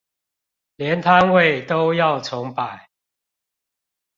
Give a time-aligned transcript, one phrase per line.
[0.77, 2.89] 連攤位都要重擺